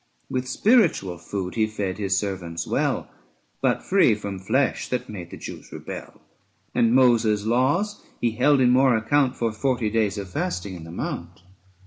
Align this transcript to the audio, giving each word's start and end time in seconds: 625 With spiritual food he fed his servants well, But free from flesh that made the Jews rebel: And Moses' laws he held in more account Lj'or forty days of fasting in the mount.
625 0.29 0.33
With 0.33 0.49
spiritual 0.51 1.17
food 1.19 1.53
he 1.53 1.67
fed 1.67 1.99
his 1.99 2.17
servants 2.17 2.65
well, 2.65 3.07
But 3.61 3.83
free 3.83 4.15
from 4.15 4.39
flesh 4.39 4.87
that 4.89 5.07
made 5.09 5.29
the 5.29 5.37
Jews 5.37 5.71
rebel: 5.71 6.21
And 6.73 6.95
Moses' 6.95 7.45
laws 7.45 8.01
he 8.19 8.31
held 8.31 8.61
in 8.61 8.71
more 8.71 8.97
account 8.97 9.35
Lj'or 9.35 9.53
forty 9.53 9.91
days 9.91 10.17
of 10.17 10.27
fasting 10.27 10.73
in 10.73 10.85
the 10.85 10.91
mount. 10.91 11.43